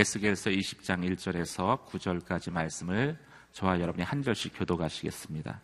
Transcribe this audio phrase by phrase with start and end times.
[0.00, 3.18] 에스겔서 20장 1절에서 9절까지 말씀을
[3.52, 5.60] 저와 여러분이 한 절씩 교도가시겠습니다.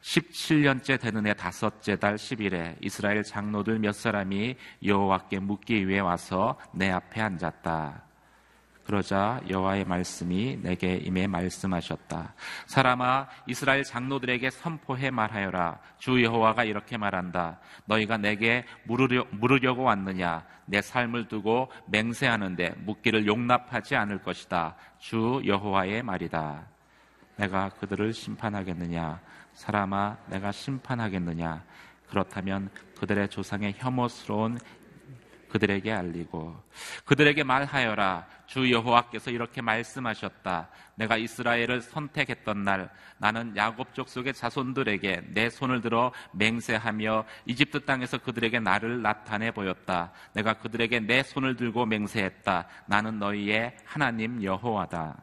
[0.00, 6.90] 17년째 되는 해 다섯째 달 10일에 이스라엘 장로들 몇 사람이 여호와께 묻기 위해 와서 내
[6.90, 8.13] 앞에 앉았다.
[8.84, 12.34] 그러자 여호와의 말씀이 내게 임해 말씀하셨다.
[12.66, 15.78] 사람아 이스라엘 장로들에게 선포해 말하여라.
[15.98, 17.60] 주 여호와가 이렇게 말한다.
[17.86, 20.44] 너희가 내게 물으려, 물으려고 왔느냐?
[20.66, 24.76] 내 삶을 두고 맹세하는데 묻기를 용납하지 않을 것이다.
[24.98, 26.66] 주 여호와의 말이다.
[27.36, 29.20] 내가 그들을 심판하겠느냐?
[29.54, 31.64] 사람아 내가 심판하겠느냐?
[32.08, 34.58] 그렇다면 그들의 조상의 혐오스러운
[35.54, 36.60] 그들에게 알리고
[37.04, 40.68] 그들에게 말하여라 주 여호와께서 이렇게 말씀하셨다.
[40.96, 48.18] 내가 이스라엘을 선택했던 날 나는 야곱 족 속의 자손들에게 내 손을 들어 맹세하며 이집트 땅에서
[48.18, 50.10] 그들에게 나를 나타내 보였다.
[50.32, 52.66] 내가 그들에게 내 손을 들고 맹세했다.
[52.86, 55.22] 나는 너희의 하나님 여호와다.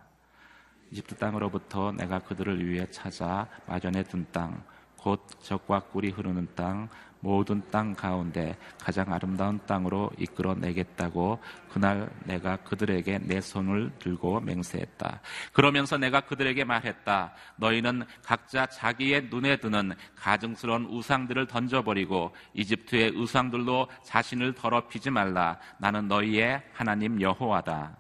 [0.91, 4.63] 이집트 땅으로부터 내가 그들을 위해 찾아 마련해 둔 땅,
[4.95, 6.87] 곧 적과 꿀이 흐르는 땅,
[7.21, 11.39] 모든 땅 가운데 가장 아름다운 땅으로 이끌어 내겠다고
[11.71, 15.21] 그날 내가 그들에게 내 손을 들고 맹세했다.
[15.53, 17.33] 그러면서 내가 그들에게 말했다.
[17.55, 25.57] 너희는 각자 자기의 눈에 드는 가증스러운 우상들을 던져버리고 이집트의 우상들로 자신을 더럽히지 말라.
[25.77, 27.95] 나는 너희의 하나님 여호와다.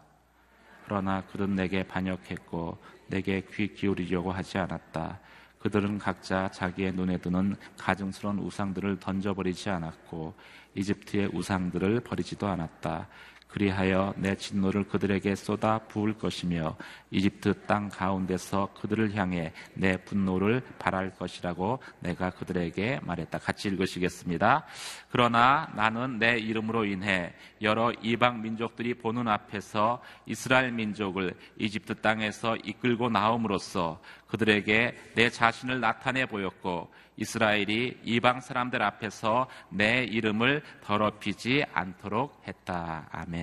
[0.85, 2.77] 그러나 그들은 내게 반역했고
[3.07, 5.19] 내게 귀 기울이려고 하지 않았다.
[5.61, 10.33] 그들은 각자 자기의 눈에 드는 가증스러운 우상들을 던져버리지 않았고
[10.75, 13.07] 이집트의 우상들을 버리지도 않았다.
[13.51, 16.77] 그리하여 내 진노를 그들에게 쏟아 부을 것이며
[17.11, 23.39] 이집트 땅 가운데서 그들을 향해 내 분노를 발할 것이라고 내가 그들에게 말했다.
[23.39, 24.65] 같이 읽으시겠습니다.
[25.09, 33.09] 그러나 나는 내 이름으로 인해 여러 이방 민족들이 보는 앞에서 이스라엘 민족을 이집트 땅에서 이끌고
[33.09, 43.07] 나옴으로써 그들에게 내 자신을 나타내 보였고 이스라엘이 이방 사람들 앞에서 내 이름을 더럽히지 않도록 했다.
[43.11, 43.40] 아멘.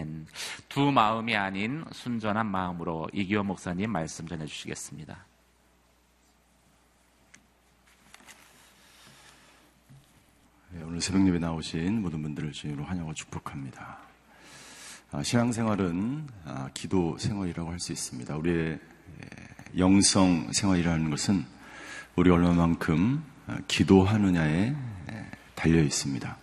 [0.69, 5.25] 두 마음이 아닌 순전한 마음으로 이기호 목사님 말씀 전해 주시겠습니다.
[10.70, 13.98] 네, 오늘 새벽 예배 나오신 모든 분들을 주님으로 환영하고 축복합니다.
[15.10, 18.37] 아, 신앙생활은 아, 기도 생활이라고 할 수 있습니다.
[18.37, 18.78] 우리의
[19.78, 21.47] 영성 생활이라는 것은
[22.16, 24.75] 우리 얼마만큼 어, 기도하느냐에
[25.54, 26.37] 달려 있습니다.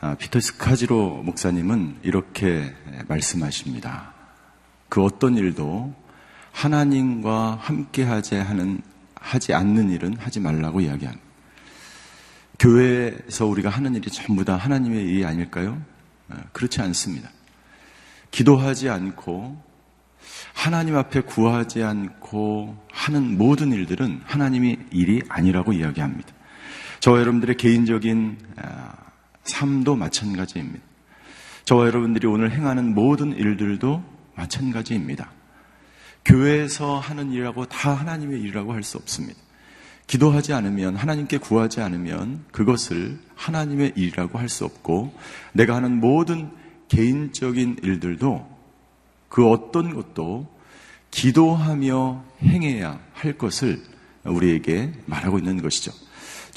[0.00, 2.72] 아, 피터 스카지로 목사님은 이렇게
[3.08, 4.14] 말씀하십니다.
[4.88, 5.92] 그 어떤 일도
[6.52, 8.80] 하나님과 함께 하지 하는
[9.16, 11.24] 하지 않는 일은 하지 말라고 이야기합니다.
[12.60, 15.82] 교회에서 우리가 하는 일이 전부 다 하나님의 일이 아닐까요?
[16.28, 17.30] 어, 그렇지 않습니다.
[18.30, 19.60] 기도하지 않고
[20.52, 26.32] 하나님 앞에 구하지 않고 하는 모든 일들은 하나님의 일이 아니라고 이야기합니다.
[27.00, 29.07] 저와 여러분들의 개인적인 아,
[29.48, 30.84] 삶도 마찬가지입니다.
[31.64, 34.02] 저와 여러분들이 오늘 행하는 모든 일들도
[34.34, 35.30] 마찬가지입니다.
[36.24, 39.38] 교회에서 하는 일이라고 다 하나님의 일이라고 할 수 없습니다.
[40.06, 45.14] 기도하지 않으면, 하나님께 구하지 않으면 그것을 하나님의 일이라고 할 수 없고,
[45.52, 46.50] 내가 하는 모든
[46.88, 48.48] 개인적인 일들도
[49.28, 50.48] 그 어떤 것도
[51.10, 53.82] 기도하며 행해야 할 것을
[54.24, 55.92] 우리에게 말하고 있는 것이죠.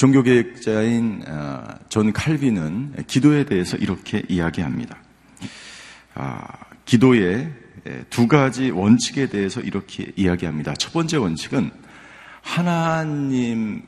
[0.01, 4.97] 종교개혁자인 어, 존 칼빈은 기도에 대해서 이렇게 이야기합니다.
[6.15, 6.43] 아,
[6.85, 7.53] 기도의
[8.09, 10.73] 두 가지 원칙에 대해서 이렇게 이야기합니다.
[10.73, 11.69] 첫 번째 원칙은
[12.41, 13.83] 하나님을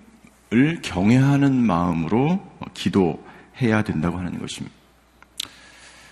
[0.84, 4.76] 경외하는 마음으로 기도해야 된다고 하는 것입니다.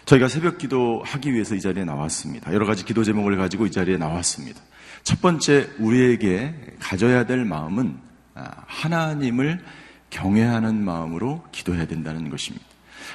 [0.06, 2.52] 저희가 새벽 기도 하기 위해서 이 자리에 나왔습니다.
[2.54, 4.62] 여러 가지 기도 제목을 가지고 이 자리에 나왔습니다.
[5.04, 8.00] 첫 번째, 우리에게 가져야 될 마음은
[8.34, 9.64] 아, 하나님을
[10.12, 12.64] 경외하는 마음으로 기도해야 된다는 것입니다.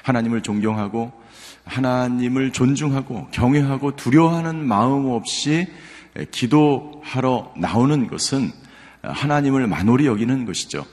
[0.02, 1.12] 하나님을 존경하고
[1.64, 5.66] 하나님을 존중하고 경외하고 두려워하는 마음 없이
[6.30, 8.50] 기도하러 나오는 것은
[9.02, 10.84] 하나님을 만홀히 여기는 것이죠.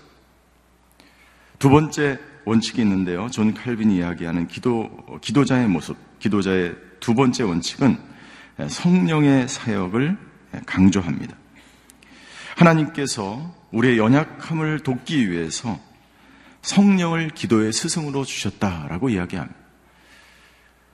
[1.60, 3.30] 두 번째, 원칙이 있는데요.
[3.30, 4.90] 존 칼빈이 이야기하는 기도,
[5.22, 7.98] 기도자의 모습, 기도자의 두 번째 원칙은
[8.68, 10.18] 성령의 사역을
[10.66, 11.36] 강조합니다.
[12.56, 15.80] 하나님께서 우리의 연약함을 돕기 위해서
[16.64, 19.56] 성령을 기도의 스승으로 주셨다라고 이야기합니다.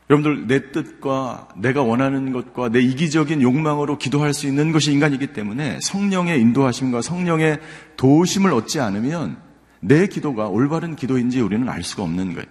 [0.10, 5.80] 여러분들, 내 뜻과 내가 원하는 것과 내 이기적인 욕망으로 기도할 수 있는 것이 인간이기 때문에
[5.82, 7.60] 성령의 인도하심과 성령의
[7.96, 9.38] 도우심을 얻지 않으면
[9.80, 12.48] 내 기도가 올바른 기도인지 우리는 알 수가 없는 거예요.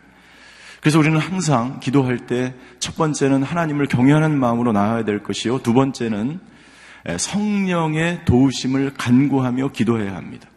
[0.81, 5.62] 그래서 우리는 항상 기도할 때 첫 번째는 하나님을 경외하는 마음으로 나아야 될 것이요.
[5.62, 6.38] 두 번째는
[7.19, 10.49] 성령의 도우심을 간구하며 기도해야 합니다.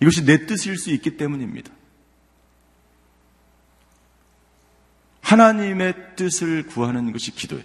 [0.00, 1.70] 이것이 내 뜻일 수 있기 때문입니다.
[5.20, 7.64] 하나님의 뜻을 구하는 것이 기도예요.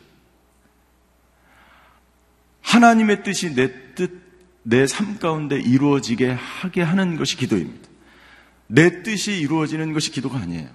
[2.61, 4.21] 하나님의 뜻이 내 뜻,
[4.63, 7.87] 내 삶 가운데 이루어지게 하게 하는 것이 기도입니다.
[8.67, 10.69] 내 뜻이 이루어지는 것이 기도가 아니에요.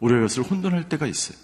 [0.00, 1.38] 우리가 이것을 혼돈할 때가 있어요.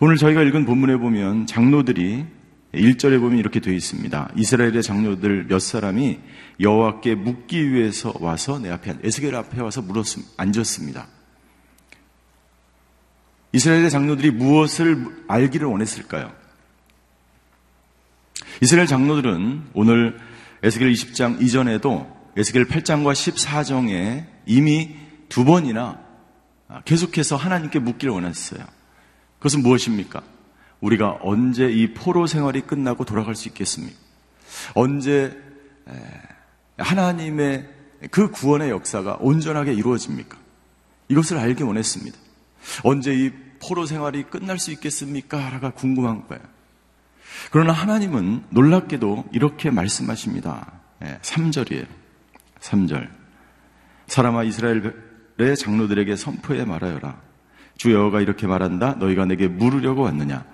[0.00, 2.26] 오늘 저희가 읽은 본문에 보면 장로들이
[2.74, 4.32] 1절에 보면 이렇게 되어 있습니다.
[4.36, 6.20] 이스라엘의 장로들 몇 사람이
[6.60, 11.06] 여호와께 묻기 위해서 와서 내 앞에 에스겔 앞에 와서 물었습 앉았습니다.
[13.52, 16.32] 이스라엘의 장로들이 무엇을 알기를 원했을까요?
[18.60, 20.18] 이스라엘 장로들은 오늘
[20.62, 24.96] 에스겔 20장 이전에도 에스겔 8장과 14장에 이미
[25.28, 26.00] 두 번이나
[26.84, 28.64] 계속해서 하나님께 묻기를 원했어요.
[29.38, 30.22] 그것은 무엇입니까?
[30.80, 33.96] 우리가 언제 이 포로 생활이 끝나고 돌아갈 수 있겠습니까?
[34.74, 35.36] 언제
[36.76, 37.68] 하나님의
[38.10, 40.38] 그 구원의 역사가 온전하게 이루어집니까?
[41.08, 42.16] 이것을 알기 원했습니다.
[42.84, 45.50] 언제 이 포로 생활이 끝날 수 있겠습니까?
[45.50, 46.42] 라가 궁금한 거예요.
[47.50, 50.72] 그러나 하나님은 놀랍게도 이렇게 말씀하십니다.
[51.00, 51.86] 3절이에요.
[52.60, 53.08] 3절.
[54.06, 57.20] 사람아 이스라엘의 장로들에게 선포해 말하여라.
[57.76, 58.94] 주 여호가 이렇게 말한다.
[58.94, 60.44] 너희가 내게 물으려고 왔느냐?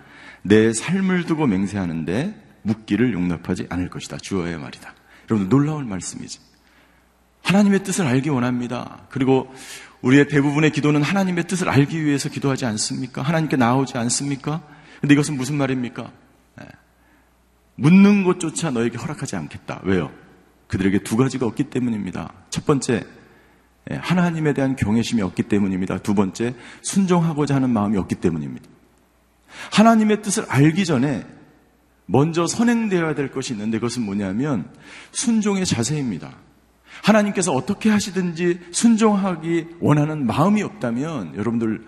[0.45, 4.19] 내 삶을 두고 맹세하는데 묻기를 용납하지 않을 것이다.
[4.19, 4.95] 주어의 말이다.
[5.31, 6.39] 여러분 놀라운 말씀이지.
[7.43, 9.07] 하나님의 뜻을 알기 원합니다.
[9.11, 9.53] 그리고
[10.03, 13.23] 우리의 대부분의 기도는 하나님의 뜻을 알기 위해서 기도하지 않습니까?
[13.23, 14.63] 하나님께 나오지 않습니까?
[15.01, 16.11] 근데 이것은 무슨 말입니까?
[16.59, 16.67] 네.
[17.77, 19.81] 묻는 것조차 너에게 허락하지 않겠다.
[19.85, 20.13] 왜요?
[20.69, 22.33] 그들에게 두 가지가 없기 때문입니다.
[22.51, 23.05] 첫 번째,
[23.91, 25.99] 예, 하나님에 대한 경외심이 없기 때문입니다.
[25.99, 28.69] 두 번째, 순종하고자 하는 마음이 없기 때문입니다.
[29.73, 31.27] 하나님의 뜻을 알기 전에
[32.07, 34.71] 먼저 선행되어야 될 것이 있는데 그것은 뭐냐면
[35.13, 36.31] 순종의 자세입니다.
[37.03, 41.85] 하나님께서 어떻게 하시든지 순종하기 원하는 마음이 없다면 여러분들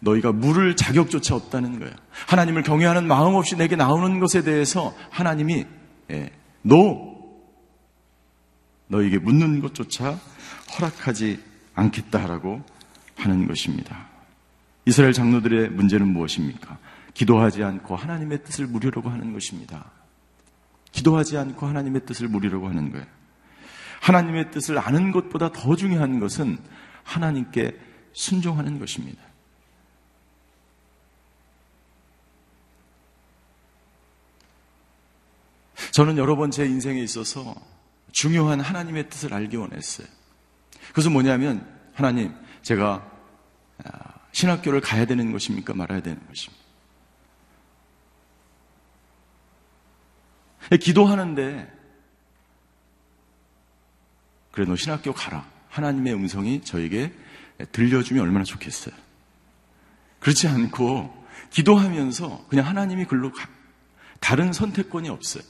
[0.00, 1.94] 너희가 물을 자격조차 없다는 거예요.
[2.26, 5.66] 하나님을 경외하는 마음 없이 내게 나오는 것에 대해서 하나님이
[6.10, 6.30] 예,
[6.62, 7.12] 너
[8.88, 10.18] 너에게 묻는 것조차
[10.74, 11.40] 허락하지
[11.74, 12.62] 않겠다라고
[13.16, 14.08] 하는 것입니다.
[14.84, 16.78] 이스라엘 장로들의 문제는 무엇입니까?
[17.14, 19.90] 기도하지 않고 하나님의 뜻을 물으려고 하는 것입니다.
[20.92, 23.06] 기도하지 않고 하나님의 뜻을 물으려고 하는 거예요.
[24.00, 26.58] 하나님의 뜻을 아는 것보다 더 중요한 것은
[27.04, 27.78] 하나님께
[28.12, 29.22] 순종하는 것입니다.
[35.92, 37.54] 저는 여러 번 제 인생에 있어서
[38.12, 40.06] 중요한 하나님의 뜻을 알기 원했어요.
[40.88, 43.10] 그것은 뭐냐면, 하나님, 제가
[43.84, 43.90] 아,
[44.32, 45.74] 신학교를 가야 되는 것입니까?
[45.74, 46.61] 말아야 되는 것입니까?
[50.70, 51.72] 기도하는데
[54.52, 55.50] 그래 너 신학교 가라.
[55.70, 57.12] 하나님의 음성이 저에게
[57.72, 58.94] 들려주면 얼마나 좋겠어요.
[60.20, 63.48] 그렇지 않고 기도하면서 그냥 하나님이 글로 가.
[64.20, 65.42] 다른 선택권이 없어요.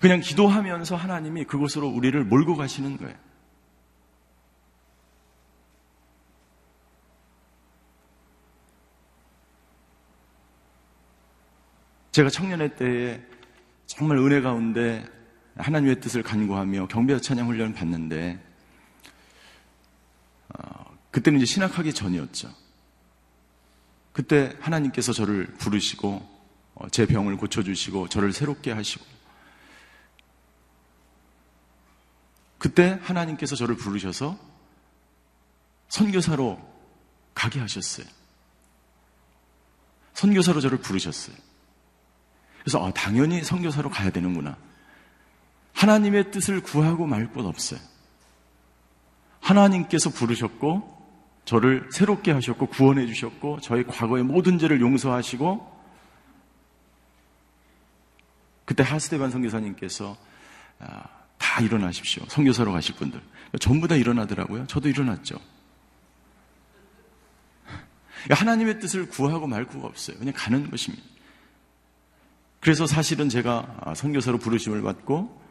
[0.00, 3.16] 그냥 기도하면서 하나님이 그곳으로 우리를 몰고 가시는 거예요.
[12.12, 13.22] 제가 청년의 때에
[13.86, 15.04] 정말 은혜 가운데
[15.56, 18.38] 하나님의 뜻을 간구하며 경배 찬양 훈련을 받는데
[20.50, 22.54] 어, 그때는 이제 신학하기 전이었죠.
[24.12, 26.30] 그때 하나님께서 저를 부르시고
[26.74, 29.04] 어, 제 병을 고쳐주시고 저를 새롭게 하시고
[32.58, 34.38] 그때 하나님께서 저를 부르셔서
[35.88, 36.60] 선교사로
[37.34, 38.06] 가게 하셨어요.
[40.12, 41.51] 선교사로 저를 부르셨어요.
[42.62, 44.56] 그래서 아, 당연히 선교사로 가야 되는구나.
[45.74, 47.80] 하나님의 뜻을 구하고 말 것 없어요.
[49.40, 51.02] 하나님께서 부르셨고
[51.44, 55.82] 저를 새롭게 하셨고 구원해 주셨고 저의 과거의 모든 죄를 용서하시고
[58.64, 60.16] 그때 하스데반 선교사님께서
[60.78, 61.02] 아,
[61.38, 62.24] 다 일어나십시오.
[62.28, 63.20] 선교사로 가실 분들
[63.60, 64.66] 전부 다 일어나더라고요.
[64.68, 65.36] 저도 일어났죠.
[68.30, 70.16] 하나님의 뜻을 구하고 말 구가 없어요.
[70.18, 71.04] 그냥 가는 것입니다.
[72.62, 75.42] 그래서 사실은 제가 선교사로 부르심을 받고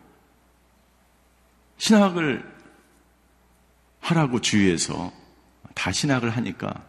[1.75, 2.49] 신학을
[3.99, 5.11] 하라고 주위에서
[5.75, 6.85] 다 신학을 하니까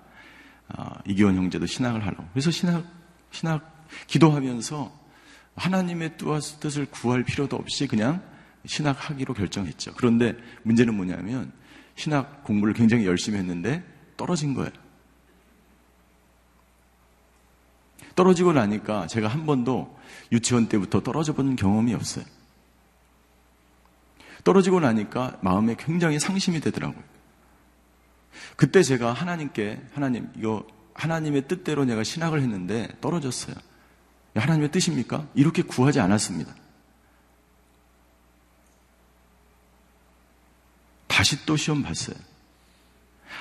[0.69, 2.25] 아, 이기원 형제도 신학을 하라고.
[2.33, 2.85] 그래서 신학
[3.33, 4.93] 신학 기도하면서
[5.57, 6.17] 하나님의
[6.61, 8.23] 뜻을 구할 필요도 없이 그냥
[8.65, 9.95] 신학하기로 결정했죠.
[9.97, 11.53] 그런데 문제는 뭐냐면
[11.97, 13.85] 신학 공부를 굉장히 열심히 했는데
[14.17, 14.71] 떨어진 거예요.
[18.15, 19.99] 떨어지고 나니까 제가 한 번도
[20.33, 22.25] 유치원 때부터 떨어져 본 경험이 없어요.
[24.45, 27.03] 떨어지고 나니까 마음에 굉장히 상심이 되더라고요.
[28.57, 33.55] 그때 제가 하나님께 하나님 이거 하나님의 뜻대로 내가 신학을 했는데 떨어졌어요.
[34.35, 35.27] 하나님의 뜻입니까?
[35.35, 36.55] 이렇게 구하지 않았습니다.
[41.07, 42.17] 다시 또 시험 봤어요.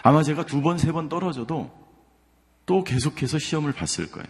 [0.04, 1.72] 아마 제가 두 번, 세 번 떨어져도
[2.66, 4.28] 또 계속해서 시험을 봤을 거예요.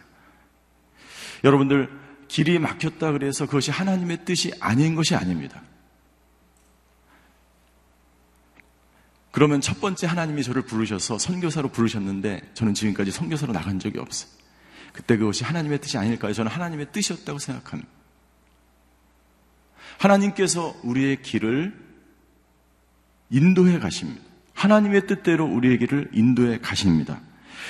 [1.43, 1.89] 여러분들,
[2.27, 5.62] 길이 막혔다 그래서 그것이 하나님의 뜻이 아닌 것이 아닙니다.
[9.31, 14.29] 그러면 첫 번째 하나님이 저를 부르셔서 선교사로 부르셨는데 저는 지금까지 선교사로 나간 적이 없어요.
[14.93, 16.33] 그때 그것이 하나님의 뜻이 아닐까요?
[16.33, 17.89] 저는 하나님의 뜻이었다고 생각합니다.
[19.98, 21.74] 하나님께서 우리의 길을
[23.29, 24.21] 인도해 가십니다.
[24.53, 27.21] 하나님의 뜻대로 우리의 길을 인도해 가십니다.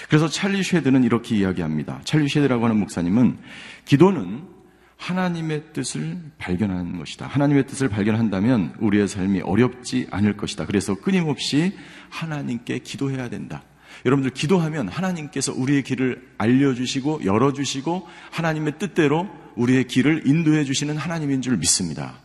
[0.09, 2.01] 그래서 찰리 쉐드는 이렇게 이야기합니다.
[2.03, 3.37] 찰리 쉐드라고 하는 목사님은
[3.85, 4.43] 기도는
[4.97, 7.25] 하나님의 뜻을 발견하는 것이다.
[7.25, 10.67] 하나님의 뜻을 발견한다면 우리의 삶이 어렵지 않을 것이다.
[10.67, 11.73] 그래서 끊임없이
[12.09, 13.63] 하나님께 기도해야 된다.
[14.05, 21.57] 여러분들 기도하면 하나님께서 우리의 길을 알려주시고 열어주시고 하나님의 뜻대로 우리의 길을 인도해 주시는 하나님인 줄
[21.57, 22.20] 믿습니다.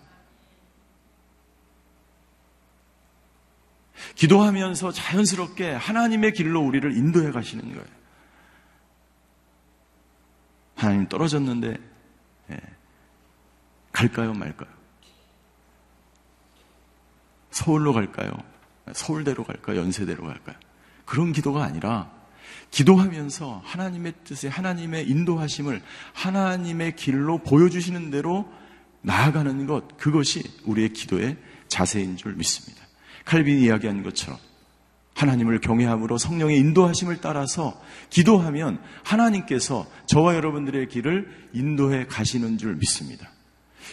[4.16, 7.86] 기도하면서 자연스럽게 하나님의 길로 우리를 인도해 가시는 거예요.
[10.74, 11.76] 하나님 떨어졌는데
[12.50, 12.56] 예.
[13.92, 14.68] 갈까요, 말까요?
[17.50, 18.32] 서울로 갈까요?
[18.92, 19.78] 서울대로 갈까요?
[19.78, 20.56] 연세대로 갈까요?
[21.04, 22.10] 그런 기도가 아니라
[22.70, 25.82] 기도하면서 하나님의 뜻에 하나님의 인도하심을
[26.12, 28.50] 하나님의 길로 보여주시는 대로
[29.02, 31.36] 나아가는 것, 그것이 우리의 기도의
[31.68, 32.85] 자세인 줄 믿습니다.
[33.26, 34.38] 칼빈이 이야기한 것처럼
[35.14, 37.80] 하나님을 경외함으로 성령의 인도하심을 따라서
[38.10, 43.30] 기도하면 하나님께서 저와 여러분들의 길을 인도해 가시는 줄 믿습니다.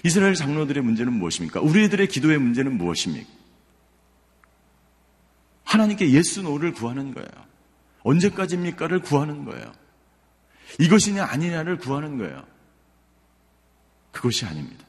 [0.04, 1.62] 이스라엘 장로들의 문제는 무엇입니까?
[1.62, 3.30] 우리들의 기도의 문제는 무엇입니까?
[5.64, 7.30] 하나님께 yes no를 구하는 거예요.
[8.04, 9.72] 언제까지입니까를 구하는 거예요.
[10.80, 12.44] 이것이냐 아니냐를 구하는 거예요.
[14.12, 14.86] 그것이 아닙니다.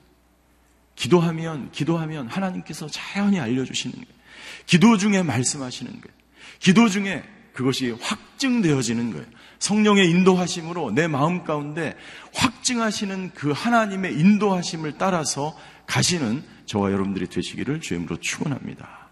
[0.97, 4.24] 기도하면 기도하면 하나님께서 자연히 알려주시는 거예요.
[4.67, 6.19] 기도 중에 말씀하시는 거예요.
[6.59, 7.23] 기도 중에
[7.53, 9.27] 그것이 확증되어지는 거예요.
[9.59, 11.97] 성령의 인도하심으로 내 마음 가운데
[12.35, 19.09] 확증하시는 그 하나님의 인도하심을 따라서 가시는 저와 여러분들이 되시기를 주임으로 축원합니다.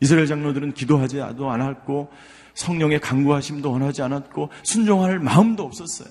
[0.00, 2.12] 이스라엘 장로들은 기도하지도 않았고
[2.54, 6.08] 성령의 강구하심도 원하지 않았고 순종할 마음도 없었어요.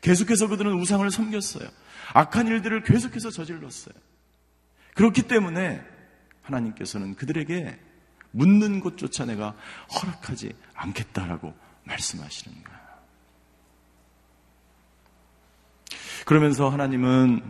[0.00, 1.68] 계속해서 그들은 우상을 섬겼어요.
[2.14, 3.94] 악한 일들을 계속해서 저질렀어요.
[4.94, 5.82] 그렇기 때문에
[6.44, 7.78] 하나님께서는 그들에게
[8.30, 9.54] 묻는 것조차 내가
[9.94, 12.84] 허락하지 않겠다라고 말씀하시는 거예요.
[16.24, 17.42] 그러면서 하나님은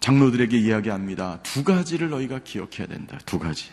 [0.00, 1.42] 장로들에게 이야기합니다.
[1.42, 3.18] 두 가지를 너희가 기억해야 된다.
[3.26, 3.70] 두 가지.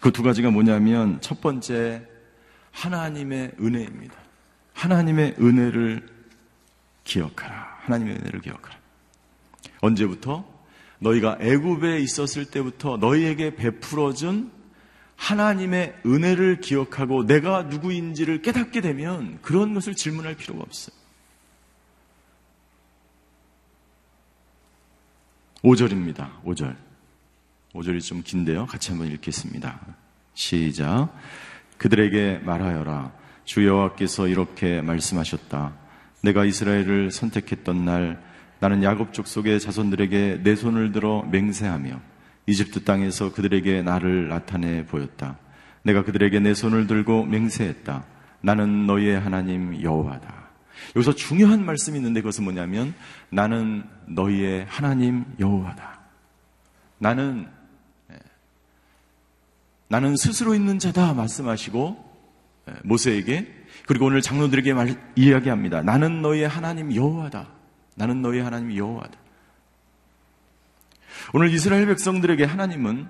[0.00, 2.06] 그 두 가지가 뭐냐면 첫 번째
[2.70, 4.14] 하나님의 은혜입니다.
[4.74, 6.06] 하나님의 은혜를
[7.04, 7.78] 기억하라.
[7.80, 8.76] 하나님의 은혜를 기억하라.
[9.80, 10.55] 언제부터?
[10.98, 14.52] 너희가 애굽에 있었을 때부터 너희에게 베풀어준
[15.16, 20.94] 하나님의 은혜를 기억하고 내가 누구인지를 깨닫게 되면 그런 것을 질문할 필요가 없어요.
[25.62, 26.42] 5절입니다.
[26.44, 26.76] 5절.
[27.72, 28.66] 5절이 좀 긴데요.
[28.66, 29.80] 같이 한번 읽겠습니다.
[30.34, 31.08] 시작.
[31.78, 33.12] 그들에게 말하여라.
[33.44, 35.72] 주 여호와께서 이렇게 말씀하셨다.
[36.22, 38.22] 내가 이스라엘을 선택했던 날
[38.58, 42.00] 나는 야곱 족속의 자손들에게 내 손을 들어 맹세하며
[42.46, 45.38] 이집트 땅에서 그들에게 나를 나타내 보였다.
[45.82, 48.04] 내가 그들에게 내 손을 들고 맹세했다.
[48.40, 50.46] 나는 너희의 하나님 여호와다.
[50.94, 52.94] 여기서 중요한 말씀이 있는데 그것은 뭐냐면
[53.30, 56.00] 나는 너희의 하나님 여호와다.
[56.98, 57.48] 나는
[58.10, 58.16] 예,
[59.88, 62.14] 나는 스스로 있는 자다 말씀하시고
[62.68, 63.52] 예, 모세에게
[63.86, 65.82] 그리고 오늘 장로들에게 말, 이야기합니다.
[65.82, 67.55] 나는 너희의 하나님 여호와다.
[67.96, 69.18] 나는 너희 하나님 여호와다.
[71.32, 73.08] 오늘 이스라엘 백성들에게 하나님은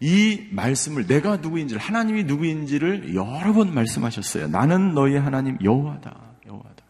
[0.00, 4.48] 이 말씀을 내가 누구인지를 하나님이 누구인지를 여러 번 말씀하셨어요.
[4.48, 6.18] 나는 너희 하나님 여호와다.
[6.46, 6.84] 여호와다.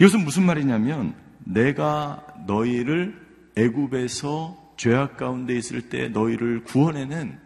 [0.00, 3.18] 이것은 무슨 말이냐면 내가 너희를
[3.56, 7.40] 애굽에서 죄악 가운데 있을 때 너희를 구원해낸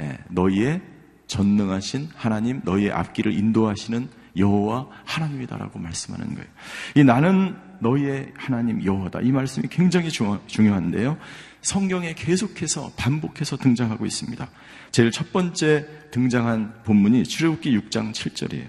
[0.00, 0.82] 예, 너희의
[1.26, 6.48] 전능하신 하나님, 너희의 앞길을 인도하시는 여호와 하나님이다라고 말씀하는 거예요.
[6.94, 9.20] 이 나는 너희의 하나님 여호와다.
[9.20, 11.18] 이 말씀이 굉장히 중요한데요.
[11.62, 14.48] 성경에 계속해서 반복해서 등장하고 있습니다.
[14.90, 18.68] 제일 첫 번째 등장한 본문이 출애굽기 6장 7절이에요.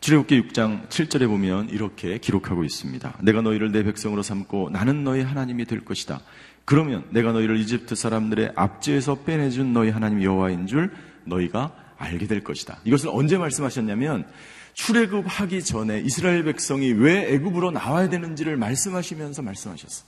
[0.00, 3.18] 출애굽기 6장 7절에 보면 이렇게 기록하고 있습니다.
[3.22, 6.20] 내가 너희를 내 백성으로 삼고 나는 너희 하나님이 될 것이다.
[6.66, 10.92] 그러면 내가 너희를 이집트 사람들의 압제에서 빼내준 너희 하나님 여호와인 줄
[11.24, 12.78] 너희가 알게 될 것이다.
[12.84, 14.26] 이것을 언제 말씀하셨냐면
[14.74, 20.04] 출애굽하기 전에 이스라엘 백성이 왜 애굽으로 나와야 되는지를 말씀하시면서 말씀하셨어.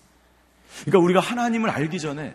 [0.82, 2.34] 그러니까 우리가 하나님을 알기 전에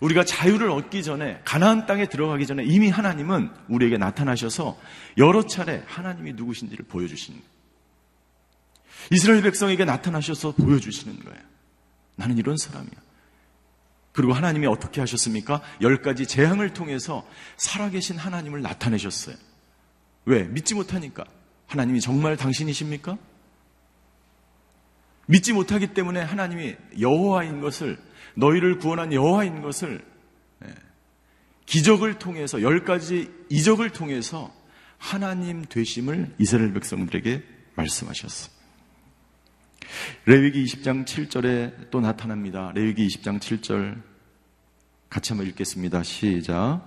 [0.00, 4.78] 우리가 자유를 얻기 전에 가나안 땅에 들어가기 전에 이미 하나님은 우리에게 나타나셔서
[5.16, 7.58] 여러 차례 하나님이 누구신지를 보여주시는 거예요.
[9.10, 11.40] 이스라엘 백성에게 나타나셔서 보여주시는 거예요.
[12.16, 13.07] 나는 이런 사람이야.
[14.18, 15.62] 그리고 하나님이 어떻게 하셨습니까?
[15.80, 17.24] 열 가지 재앙을 통해서
[17.56, 19.36] 살아계신 하나님을 나타내셨어요.
[20.24, 20.42] 왜?
[20.42, 21.24] 믿지 못하니까.
[21.68, 23.16] 하나님이 정말 당신이십니까?
[25.26, 27.96] 믿지 못하기 때문에 하나님이 여호와인 것을
[28.34, 30.04] 너희를 구원한 여호와인 것을
[30.64, 30.74] 예,
[31.66, 34.52] 기적을 통해서 열 가지 이적을 통해서
[34.96, 37.44] 하나님 되심을 이스라엘 백성들에게
[37.76, 38.50] 말씀하셨어.
[40.26, 42.72] 레위기 20장 7절에 또 나타납니다.
[42.74, 44.02] 레위기 20장 7절
[45.08, 46.02] 같이 한번 읽겠습니다.
[46.02, 46.82] 시작.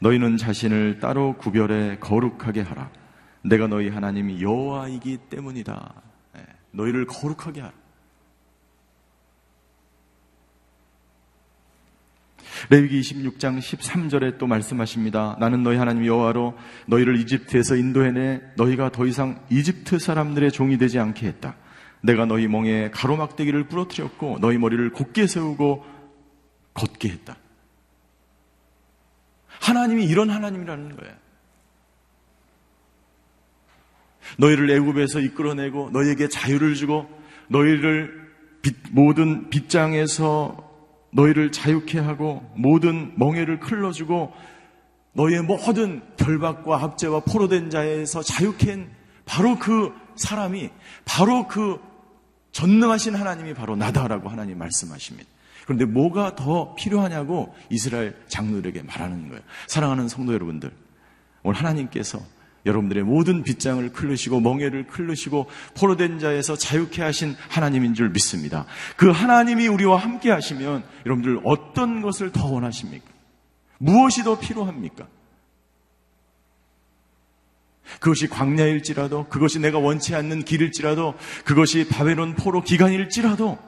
[0.00, 2.90] 너희는 자신을 따로 구별해 거룩하게 하라.
[3.42, 5.94] 내가 너희 하나님 여호와이기 때문이다.
[6.36, 7.72] 예, 너희를 거룩하게 하라.
[12.70, 15.36] 레위기 26장 13절에 또 말씀하십니다.
[15.40, 16.56] 나는 너희 하나님 여호와로
[16.86, 21.56] 너희를 이집트에서 인도해내 너희가 더 이상 이집트 사람들의 종이 되지 않게 했다.
[22.02, 25.84] 내가 너희 멍에 가로막대기를 부러뜨렸고 너희 머리를 곧게 세우고
[26.74, 27.36] 걷게 했다.
[29.46, 31.14] 하나님이 이런 하나님이라는 거예요.
[34.38, 37.08] 너희를 애굽에서 이끌어내고 너희에게 자유를 주고
[37.48, 40.70] 너희를 빚, 모든 빗장에서
[41.12, 44.32] 너희를 자유케 하고 모든 멍해를 클러주고
[45.12, 48.90] 너희의 모든 결박과 압제와 포로된 자에서 자유케 한
[49.26, 50.70] 바로 그 사람이
[51.04, 51.78] 바로 그
[52.52, 55.28] 전능하신 하나님이 바로 나다라고 하나님 말씀하십니다.
[55.64, 59.42] 그런데 뭐가 더 필요하냐고 이스라엘 장로들에게 말하는 거예요.
[59.66, 60.70] 사랑하는 성도 여러분들,
[61.42, 62.20] 오늘 하나님께서
[62.64, 68.66] 여러분들의 모든 빗장을 클르시고 멍해를 클르시고 포로된 자에서 자유케 하신 하나님인 줄 믿습니다.
[68.96, 73.10] 그 하나님이 우리와 함께 하시면 여러분들 어떤 것을 더 원하십니까?
[73.78, 75.08] 무엇이 더 필요합니까?
[78.00, 81.14] 그것이 광야일지라도 그것이 내가 원치 않는 길일지라도
[81.44, 83.58] 그것이 바벨론 포로 기간일지라도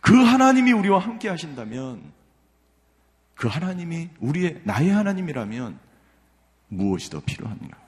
[0.00, 2.12] 그 하나님이 우리와 함께 하신다면
[3.34, 5.78] 그 하나님이 우리의 나의 하나님이라면
[6.68, 7.78] 무엇이 더 필요한가?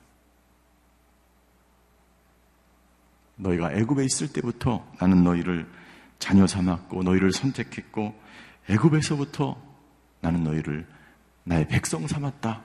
[3.37, 5.67] 너희가 애굽에 있을 때부터 나는 너희를
[6.19, 8.15] 자녀 삼았고 너희를 선택했고
[8.69, 9.61] 애굽에서부터
[10.21, 10.87] 나는 너희를
[11.45, 12.63] 나의 백성 삼았다.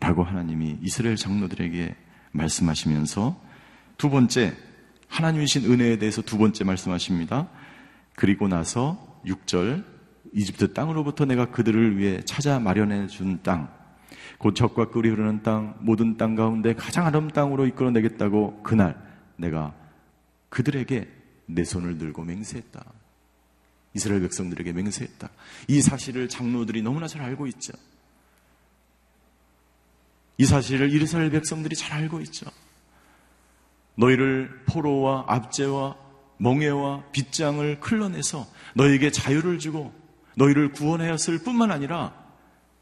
[0.00, 1.94] 라고 하나님이 이스라엘 장로들에게
[2.32, 3.40] 말씀하시면서
[3.96, 4.54] 두 번째
[5.08, 7.48] 하나님이신 은혜에 대해서 두 번째 말씀하십니다.
[8.14, 9.84] 그리고 나서 6절
[10.32, 13.72] 이집트 땅으로부터 내가 그들을 위해 찾아 마련해 준 땅,
[14.38, 19.00] 곧 적과 꿀이 흐르는 땅, 모든 땅 가운데 가장 아름 땅으로 이끌어내겠다고 그날
[19.36, 19.74] 내가
[20.50, 21.08] 그들에게
[21.46, 22.84] 내 손을 들고 맹세했다.
[23.94, 25.30] 이스라엘 백성들에게 맹세했다.
[25.68, 27.72] 이 사실을 장로들이 너무나 잘 알고 있죠.
[30.38, 32.46] 이 사실을 이스라엘 백성들이 잘 알고 있죠.
[33.96, 35.96] 너희를 포로와 압제와
[36.38, 39.94] 멍해와 빗장을 클러내서 너희에게 자유를 주고
[40.36, 42.14] 너희를 구원하였을 뿐만 아니라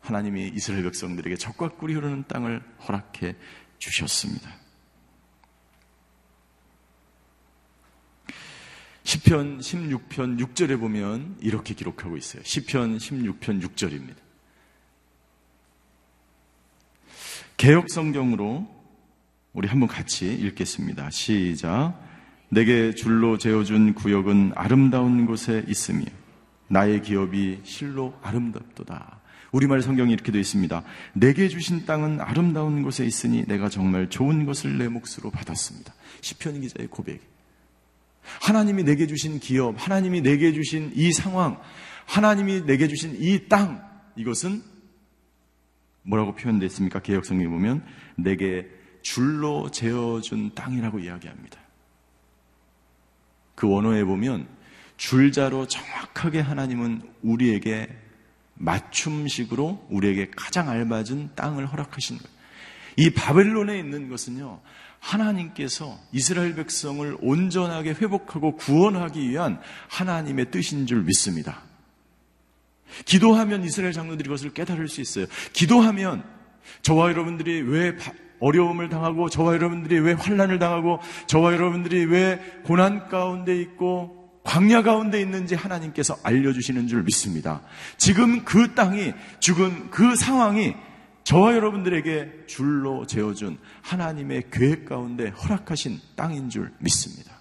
[0.01, 3.37] 하나님이 이스라엘 백성들에게 적과 꿀이 흐르는 땅을 허락해
[3.79, 4.51] 주셨습니다.
[9.05, 12.43] 시편 16편 6절에 보면 이렇게 기록하고 있어요.
[12.43, 14.24] 시편 16편 6절입니다.
[17.57, 18.67] 개혁 성경으로
[19.53, 21.11] 우리 한번 같이 읽겠습니다.
[21.11, 21.95] 시작.
[22.49, 26.05] 내게 줄로 재어준 구역은 아름다운 곳에 있으며
[26.69, 29.21] 나의 기업이 실로 아름답도다.
[29.53, 30.83] 우리말 성경이 이렇게 되어 있습니다.
[31.13, 35.95] 내게 주신 땅은 아름다운 곳에 있으니 내가 정말 좋은 것을 내 몫으로 받았습니다.
[36.21, 37.21] 시편 기자의 고백.
[38.41, 41.61] 하나님이 내게 주신 기업, 하나님이 내게 주신 이 상황,
[42.07, 43.87] 하나님이 내게 주신 이 땅,
[44.17, 44.74] 이것은
[46.05, 47.01] 뭐라고 표현됐습니까?
[47.01, 47.85] 개혁성경에 보면
[48.17, 48.69] 내게
[49.03, 51.59] 줄로 재어준 땅이라고 이야기합니다.
[53.55, 54.47] 그 원어에 보면
[54.97, 57.89] 줄자로 정확하게 하나님은 우리에게
[58.55, 62.35] 맞춤식으로 우리에게 가장 알맞은 땅을 허락하신 거예요.
[62.97, 64.61] 이 바벨론에 있는 것은요,
[65.01, 71.64] 하나님께서 이스라엘 백성을 온전하게 회복하고 구원하기 위한 하나님의 뜻인 줄 믿습니다.
[73.05, 75.27] 기도하면 이스라엘 장로들이 그것을 깨달을 수 있어요.
[75.53, 76.25] 기도하면
[76.83, 77.97] 저와 여러분들이 왜
[78.41, 85.21] 어려움을 당하고 저와 여러분들이 왜 환란을 당하고 저와 여러분들이 왜 고난 가운데 있고 광야 가운데
[85.21, 87.63] 있는지 하나님께서 알려주시는 줄 믿습니다.
[87.97, 90.75] 지금 그 땅이 죽은 그 상황이
[91.25, 97.33] 저와 여러분들에게 줄로 재어준 하나님의 계획 가운데 허락하신 땅인 줄 믿습니다.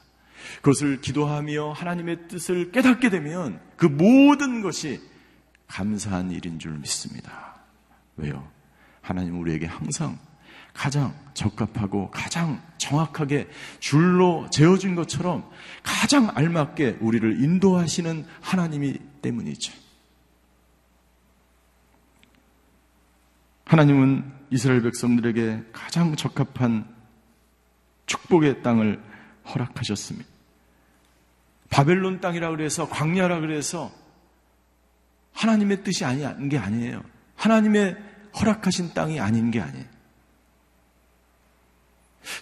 [0.62, 5.02] 그것을 기도하며 하나님의 뜻을 깨닫게 되면 그 모든 것이
[5.68, 7.56] 감사한 일인 줄 믿습니다.
[8.18, 8.48] 왜요?
[9.02, 10.18] 하나님 우리에게 항상
[10.74, 13.50] 가장 적합하고 가장 정확하게
[13.80, 15.50] 줄로 재어준 것처럼
[15.84, 19.74] 가장 알맞게 우리를 인도하시는 하나님이 때문이죠.
[23.66, 26.88] 하나님은 이스라엘 백성들에게 가장 적합한
[28.06, 29.02] 축복의 땅을
[29.48, 30.30] 허락하셨습니다.
[31.70, 33.92] 바벨론 땅이라 그래서 광야라 그래서
[35.34, 37.04] 하나님의 뜻이 아닌 게 아니에요.
[37.36, 37.98] 하나님의
[38.40, 39.86] 허락하신 땅이 아닌 게 아니에요.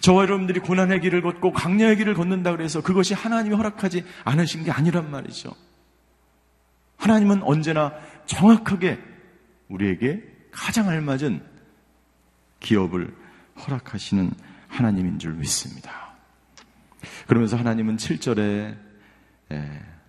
[0.00, 5.10] 저와 여러분들이 고난의 길을 걷고 강야의 길을 걷는다 그래서 그것이 하나님이 허락하지 않으신 게 아니란
[5.10, 5.52] 말이죠.
[6.98, 7.92] 하나님은 언제나
[8.26, 9.00] 정확하게
[9.68, 11.44] 우리에게 가장 알맞은
[12.60, 13.14] 기업을
[13.66, 14.30] 허락하시는
[14.68, 16.14] 하나님인 줄 믿습니다.
[17.26, 18.76] 그러면서 하나님은 7절에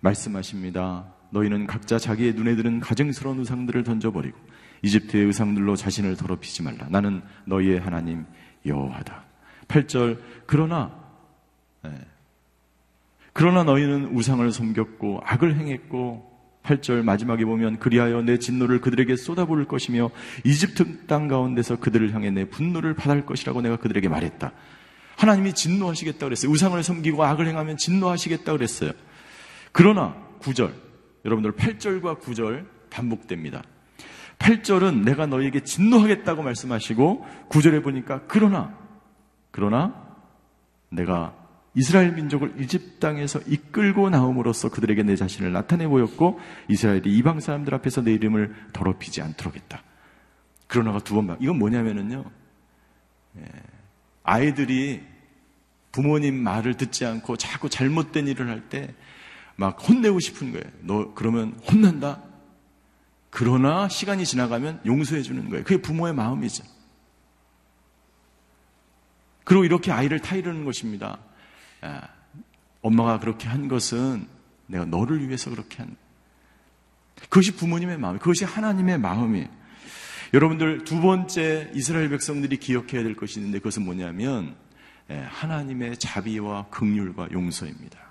[0.00, 1.13] 말씀하십니다.
[1.34, 4.38] 너희는 각자 자기의 눈에 드는 가증스러운 의상들을 던져버리고
[4.82, 6.86] 이집트의 의상들로 자신을 더럽히지 말라.
[6.88, 8.24] 나는 너희의 하나님
[8.64, 9.24] 여호와다.
[9.66, 10.92] 8절 그러나
[11.86, 11.90] 예.
[13.32, 20.10] 그러나 너희는 우상을 섬겼고 악을 행했고 8절 마지막에 보면 그리하여 내 진노를 그들에게 쏟아부을 것이며
[20.44, 24.52] 이집트 땅 가운데서 그들을 향해 내 분노를 받을 것이라고 내가 그들에게 말했다.
[25.16, 26.50] 하나님이 진노하시겠다 그랬어요.
[26.52, 28.92] 우상을 섬기고 악을 행하면 진노하시겠다 그랬어요.
[29.72, 30.72] 그러나 9절
[31.24, 33.62] 여러분들 8절과 9절 반복됩니다.
[34.38, 38.76] 8절은 내가 너희에게 진노하겠다고 말씀하시고 9절에 보니까 그러나
[39.50, 40.04] 그러나
[40.90, 41.34] 내가
[41.74, 48.02] 이스라엘 민족을 이집 땅에서 이끌고 나옴으로써 그들에게 내 자신을 나타내 보였고 이스라엘이 이방 사람들 앞에서
[48.02, 49.82] 내 이름을 더럽히지 않도록 했다.
[50.66, 51.38] 그러나가 두 번 막.
[51.40, 52.24] 이건 뭐냐면은요.
[53.38, 53.44] 예,
[54.22, 55.02] 아이들이
[55.92, 58.94] 부모님 말을 듣지 않고 자꾸 잘못된 일을 할 때
[59.56, 60.64] 막 혼내고 싶은 거예요.
[60.80, 62.22] 너 그러면 혼난다?
[63.30, 65.64] 그러나 시간이 지나가면 용서해 주는 거예요.
[65.64, 66.64] 그게 부모의 마음이죠.
[69.44, 71.18] 그리고 이렇게 아이를 타이르는 것입니다.
[71.84, 72.08] 야,
[72.80, 74.26] 엄마가 그렇게 한 것은
[74.66, 75.96] 내가 너를 위해서 그렇게 한.
[77.22, 79.48] 그것이 부모님의 마음, 그것이 하나님의 마음이에요.
[80.32, 84.56] 여러분들 두 번째 이스라엘 백성들이 기억해야 될 것이 있는데 그것은 뭐냐면
[85.08, 88.03] 하나님의 자비와 극률과 용서입니다.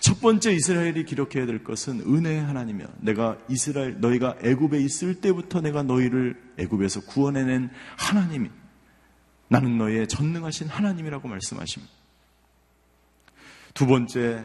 [0.00, 2.86] 첫 번째 이스라엘이 기록해야 될 것은 은혜의 하나님이야.
[3.00, 8.50] 내가 이스라엘 너희가 애굽에 있을 때부터 내가 너희를 애굽에서 구원해낸 하나님이
[9.48, 11.92] 나는 너의 전능하신 하나님이라고 말씀하십니다.
[13.74, 14.44] 두 번째,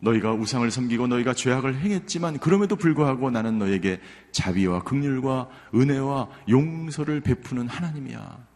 [0.00, 4.00] 너희가 우상을 섬기고 너희가 죄악을 행했지만 그럼에도 불구하고 나는 너에게
[4.32, 8.46] 자비와 극률과 은혜와 용서를 베푸는 하나님이야.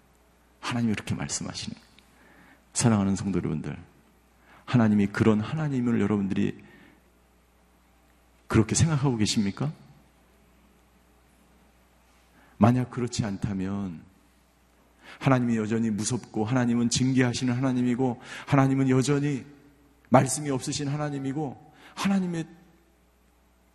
[0.61, 1.77] 하나님이 이렇게 말씀하시는.
[2.73, 3.77] 사랑하는 성도 여러분들,
[4.65, 6.59] 하나님이 그런 하나님을 여러분들이
[8.47, 9.73] 그렇게 생각하고 계십니까?
[12.59, 14.03] 만약 그렇지 않다면
[15.19, 19.45] 하나님이 여전히 무섭고 하나님은 징계하시는 하나님이고 하나님은 여전히
[20.11, 22.47] 말씀이 없으신 하나님이고 하나님의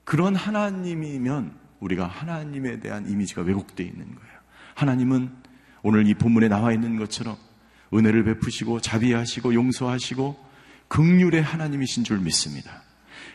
[0.04, 4.38] 그런 하나님이면 우리가 하나님에 대한 이미지가 왜곡되어 있는 거예요.
[4.76, 5.32] 하나님은
[5.84, 7.36] 오늘 이 본문에 나와 있는 것처럼
[7.94, 10.47] 은혜를 베푸시고 자비하시고 용서하시고
[10.88, 12.84] 극률의 하나님이신 줄 믿습니다.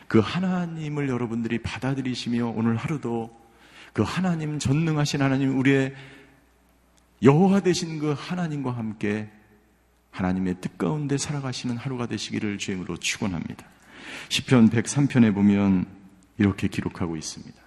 [0.07, 3.41] 그 하나님을 여러분들이 받아들이시며 오늘 하루도
[3.93, 5.93] 그 하나님 전능하신 하나님 우리의
[7.21, 9.31] 여호와 되신 그 하나님과 함께
[10.11, 13.65] 하나님의 뜻 가운데 살아가시는 하루가 되시기를 주임으로 축원합니다.
[14.29, 15.87] 시편 103편에 보면
[16.37, 17.61] 이렇게 기록하고 있습니다.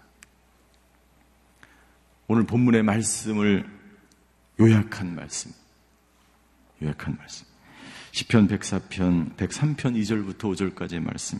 [2.28, 3.68] 오늘 본문의 말씀을
[4.60, 5.52] 요약한 말씀.
[6.82, 7.46] 요약한 말씀.
[8.16, 11.38] 시편 104편 103편 2절부터 5절까지의 말씀.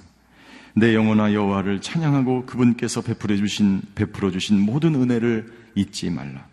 [0.75, 6.47] 내 영혼아 여호와를 찬양하고 그분께서 베풀어 주신 베풀어 주신 모든 은혜를 잊지 말라.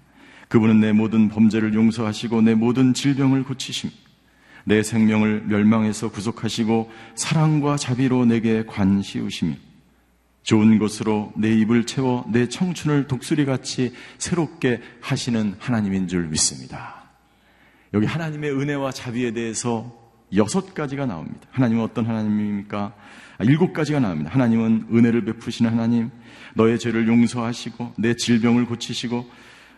[0.47, 3.89] 그분은 내 모든 범죄를 용서하시고 내 모든 질병을 고치심.
[4.63, 9.57] 내 생명을 멸망에서 구속하시고 사랑과 자비로 내게 관시우시미.
[10.43, 17.09] 좋은 것으로 내 입을 채워 내 청춘을 독수리같이 새롭게 하시는 하나님인 줄 믿습니다.
[17.93, 20.01] 여기 하나님의 은혜와 자비에 대해서
[20.35, 21.39] 여섯 가지가 나옵니다.
[21.51, 22.93] 하나님은 어떤 하나님입니까?
[23.37, 24.31] 아, 일곱 가지가 나옵니다.
[24.31, 26.11] 하나님은 은혜를 베푸시는 하나님,
[26.55, 29.25] 너의 죄를 용서하시고 내 질병을 고치시고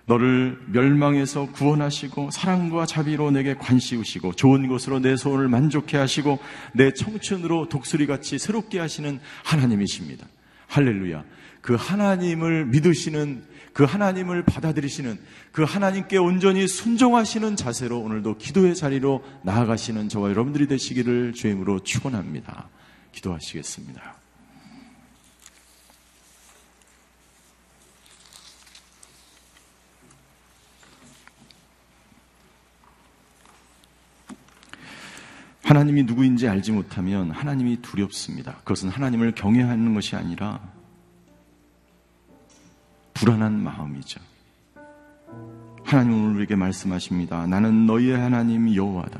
[0.07, 6.39] 너를 멸망에서 구원하시고 사랑과 자비로 내게 관시우시고 좋은 것으로 내 소원을 만족해 하시고
[6.73, 10.27] 내 청춘으로 독수리같이 새롭게 하시는 하나님이십니다.
[10.67, 11.23] 할렐루야.
[11.61, 13.43] 그 하나님을 믿으시는
[13.75, 15.19] 그 하나님을 받아들이시는
[15.51, 22.69] 그 하나님께 온전히 순종하시는 자세로 오늘도 기도의 자리로 나아가시는 저와 여러분들이 되시기를 주임으로 축원합니다.
[23.11, 24.15] 기도하시겠습니다.
[35.63, 38.55] 하나님이 누구인지 알지 못하면 하나님이 두렵습니다.
[38.59, 40.74] 그것은 하나님을 경외하는 것이 아니라
[43.15, 44.21] 불안한 마음이죠.
[45.83, 47.47] 하나님 우리에게 말씀하십니다.
[47.47, 49.19] 나는 너희의 하나님 여호와다.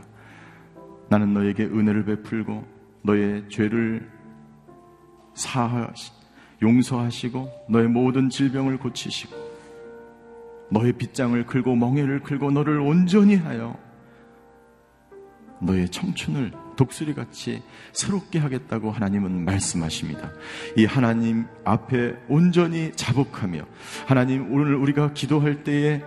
[1.10, 2.63] 나는 너에게 은혜를 베풀고
[3.03, 4.10] 너의 죄를
[5.34, 5.91] 사
[6.62, 9.36] 용서하시고 너의 모든 질병을 고치시고
[10.71, 13.77] 너의 빗장을 끌고 멍에를 끌고 너를 온전히 하여
[15.62, 17.61] 너의 청춘을 독수리 같이
[17.93, 20.31] 새롭게 하겠다고 하나님은 말씀하십니다.
[20.75, 23.61] 이 하나님 앞에 온전히 자복하며
[24.05, 26.01] 하나님 오늘 우리가 기도할 때에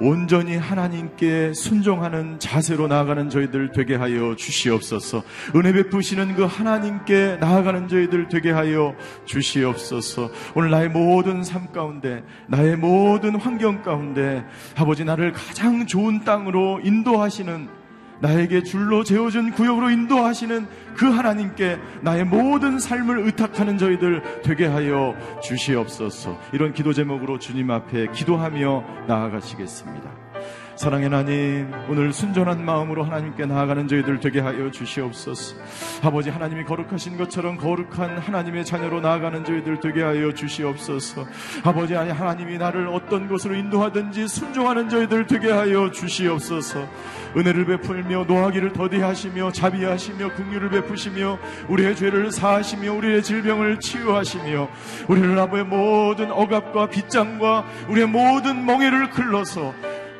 [0.00, 5.22] 온전히 하나님께 순종하는 자세로 나아가는 저희들 되게 하여 주시옵소서.
[5.56, 10.30] 은혜 베푸시는 그 하나님께 나아가는 저희들 되게 하여 주시옵소서.
[10.54, 14.44] 오늘 나의 모든 삶 가운데 나의 모든 환경 가운데
[14.76, 17.77] 아버지 나를 가장 좋은 땅으로 인도하시는
[18.20, 26.38] 나에게 줄로 재워준 구역으로 인도하시는 그 하나님께 나의 모든 삶을 의탁하는 저희들 되게 하여 주시옵소서.
[26.52, 30.27] 이런 기도 제목으로 주님 앞에 기도하며 나아가시겠습니다.
[30.78, 35.56] 사랑의 하나님, 오늘 순전한 마음으로 하나님께 나아가는 저희들 되게 하여 주시옵소서.
[36.04, 41.26] 아버지 하나님이 거룩하신 것처럼 거룩한 하나님의 자녀로 나아가는 저희들 되게 하여 주시옵소서.
[41.64, 46.86] 아버지 아니 하나님이 나를 어떤 곳으로 인도하든지 순종하는 저희들 되게 하여 주시옵소서.
[47.36, 54.68] 은혜를 베풀며 노하기를 더디하시며 자비하시며 긍휼을 베푸시며 우리의 죄를 사하시며 우리의 질병을 치유하시며
[55.08, 59.74] 우리를 아버의 모든 억압과 빗장과 우리의 모든 멍해를 클러서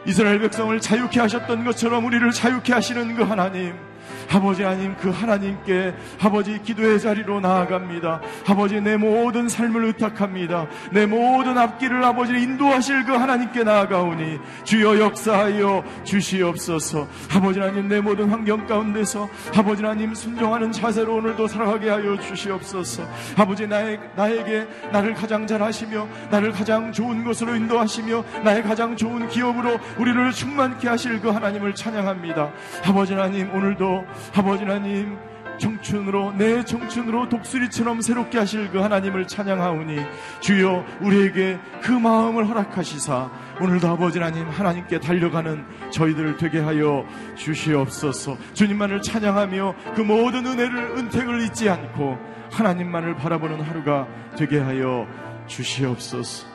[0.08, 3.87] 이스라엘 백성을 자유케 하셨던 것처럼 우리를 자유케 하시는 그 하나님
[4.30, 8.20] 아버지 하나님 그 하나님께 아버지 기도의 자리로 나아갑니다.
[8.46, 10.66] 아버지 내 모든 삶을 의탁합니다.
[10.92, 17.08] 내 모든 앞길을 아버지 인도하실 그 하나님께 나아가오니 주여 역사하여 주시옵소서.
[17.34, 23.04] 아버지 하나님 내 모든 환경 가운데서 아버지 하나님 순종하는 자세로 오늘도 살아가게 하여 주시옵소서.
[23.36, 29.28] 아버지 나의, 나에게 나를 가장 잘 하시며 나를 가장 좋은 것으로 인도하시며 나의 가장 좋은
[29.28, 32.50] 기업으로 우리를 충만케 하실 그 하나님을 찬양합니다.
[32.84, 34.04] 아버지 하나님 오늘도
[34.34, 35.16] 아버지 하나님
[35.58, 39.98] 청춘으로 내 청춘으로 독수리처럼 새롭게 하실 그 하나님을 찬양하오니
[40.40, 47.04] 주여 우리에게 그 마음을 허락하시사 오늘도 아버지 하나님 하나님께 달려가는 저희들을 되게 하여
[47.36, 48.36] 주시옵소서.
[48.54, 52.16] 주님만을 찬양하며 그 모든 은혜를 은택을 잊지 않고
[52.52, 55.06] 하나님만을 바라보는 하루가 되게 하여
[55.46, 56.46] 주시옵소서.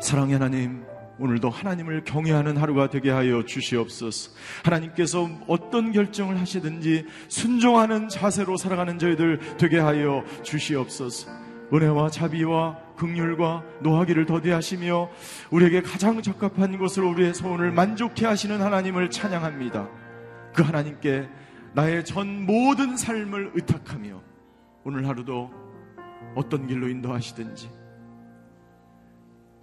[0.00, 0.87] 사랑의 하나님
[1.18, 4.30] 오늘도 하나님을 경외하는 하루가 되게 하여 주시옵소서.
[4.64, 11.28] 하나님께서 어떤 결정을 하시든지 순종하는 자세로 살아가는 저희들 되게 하여 주시옵소서.
[11.72, 15.10] 은혜와 자비와 극률과 노하기를 더디하시며
[15.50, 19.88] 우리에게 가장 적합한 것으로 우리의 소원을 만족해 하시는 하나님을 찬양합니다.
[20.54, 21.28] 그 하나님께
[21.74, 24.22] 나의 전 모든 삶을 의탁하며
[24.84, 25.50] 오늘 하루도
[26.34, 27.77] 어떤 길로 인도하시든지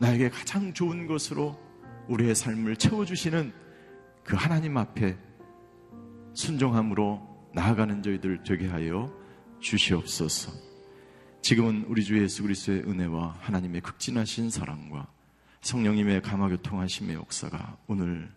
[0.05, 1.59] 나에게 가장 좋은 것으로
[2.09, 3.51] 우리의 삶을 채워주시는
[4.23, 5.17] 그 하나님 앞에
[6.33, 9.11] 순종함으로 나아가는 저희들 되게 하여
[9.61, 10.51] 주시옵소서.
[11.41, 15.07] 지금은 우리 주 예수 그리스도의 은혜와 하나님의 극진하신 사랑과
[15.61, 18.31] 성령님의 감화교통하심의 역사가 오늘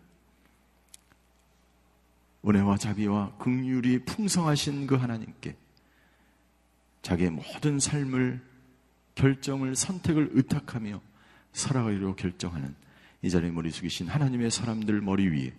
[2.47, 5.55] 은혜와 자비와 극률이 풍성하신 그 하나님께
[7.03, 8.41] 자기의 모든 삶을
[9.13, 11.08] 결정을 선택을 의탁하며
[11.53, 12.75] 살아가기로 결정하는
[13.21, 15.53] 이 자리에 머리 숙이신 하나님의 사람들 머리 위에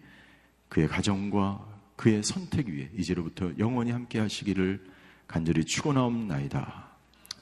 [0.68, 4.83] 그의 가정과 그의 선택 위에 이제로부터 영원히 함께 하시기를
[5.26, 6.88] 간절히 축원하옵나이다.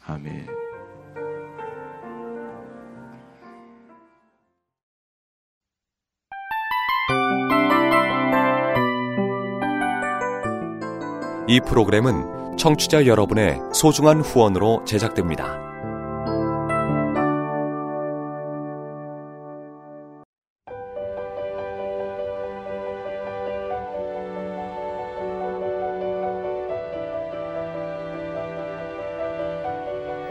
[0.07, 0.47] 아멘.
[11.51, 15.68] 이 프로그램은 청취자 여러분의 소중한 후원으로 제작됩니다.